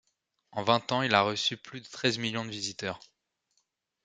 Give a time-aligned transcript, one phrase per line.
[0.53, 2.99] En vingt ans, il a reçu plus de treize millions de visiteurs.